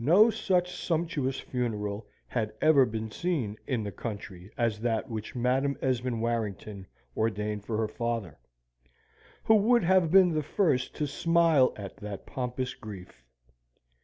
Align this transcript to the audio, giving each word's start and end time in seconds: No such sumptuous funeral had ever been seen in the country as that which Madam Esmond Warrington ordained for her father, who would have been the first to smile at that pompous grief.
No 0.00 0.28
such 0.28 0.74
sumptuous 0.74 1.38
funeral 1.38 2.08
had 2.26 2.52
ever 2.60 2.84
been 2.84 3.12
seen 3.12 3.56
in 3.64 3.84
the 3.84 3.92
country 3.92 4.50
as 4.58 4.80
that 4.80 5.08
which 5.08 5.36
Madam 5.36 5.78
Esmond 5.80 6.20
Warrington 6.20 6.84
ordained 7.16 7.64
for 7.64 7.76
her 7.76 7.86
father, 7.86 8.38
who 9.44 9.54
would 9.54 9.84
have 9.84 10.10
been 10.10 10.32
the 10.34 10.42
first 10.42 10.96
to 10.96 11.06
smile 11.06 11.72
at 11.76 11.96
that 11.98 12.26
pompous 12.26 12.74
grief. 12.74 13.22